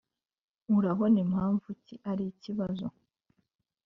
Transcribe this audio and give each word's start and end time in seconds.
urabona 0.77 1.17
impamvu 1.25 1.65
iki 1.75 1.95
ari 2.09 2.23
ikibazo? 2.33 2.85